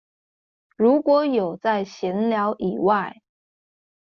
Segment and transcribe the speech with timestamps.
[0.77, 3.21] 如果有在閒聊以外